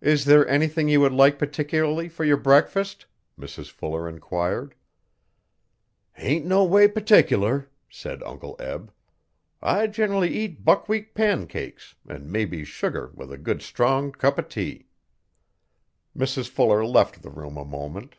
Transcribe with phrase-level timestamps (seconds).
[0.00, 3.04] 'Is there anything you would like particularly for your breakfast?
[3.38, 4.74] Mrs Fuller enquired.
[6.14, 8.90] 'Hain't no way pertic'lar,' said Uncle Eb.
[9.60, 14.86] 'I gen rally eat buckwheat pancakes an' maple sugar with a good strong cup o'tea.
[16.16, 18.16] Mrs Fuller left the room a moment.